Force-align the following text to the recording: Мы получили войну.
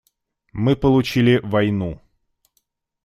Мы 0.53 0.75
получили 0.75 1.37
войну. 1.43 2.01